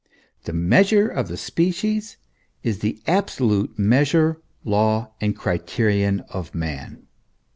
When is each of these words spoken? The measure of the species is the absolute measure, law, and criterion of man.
The 0.45 0.53
measure 0.53 1.07
of 1.07 1.27
the 1.27 1.37
species 1.37 2.17
is 2.63 2.79
the 2.79 2.99
absolute 3.05 3.77
measure, 3.77 4.41
law, 4.63 5.11
and 5.21 5.35
criterion 5.35 6.21
of 6.21 6.55
man. 6.55 7.05